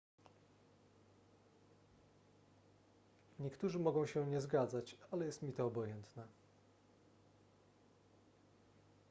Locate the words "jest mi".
5.25-5.53